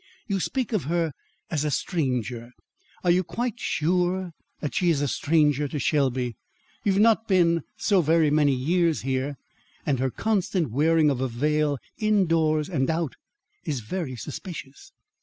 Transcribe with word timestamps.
"You 0.25 0.39
speak 0.39 0.73
of 0.73 0.85
her 0.85 1.11
as 1.51 1.63
a 1.63 1.69
stranger. 1.69 2.53
Are 3.03 3.11
you 3.11 3.23
quite 3.23 3.59
sure 3.59 4.31
that 4.59 4.73
she 4.73 4.89
is 4.89 4.99
a 4.99 5.07
stranger 5.07 5.67
to 5.67 5.77
Shelby? 5.77 6.37
You 6.83 6.93
have 6.93 7.01
not 7.03 7.27
been 7.27 7.61
so 7.77 8.01
very 8.01 8.31
many 8.31 8.55
years 8.55 9.01
here, 9.03 9.35
and 9.85 9.99
her 9.99 10.09
constant 10.09 10.71
wearing 10.71 11.11
of 11.11 11.21
a 11.21 11.27
veil 11.27 11.77
in 11.99 12.25
doors 12.25 12.67
and 12.67 12.89
out 12.89 13.13
is 13.63 13.81
very 13.81 14.15
suspicious." 14.15 14.91